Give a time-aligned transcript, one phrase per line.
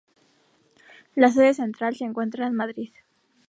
[1.13, 2.91] La sede central se encuentra en Madrid.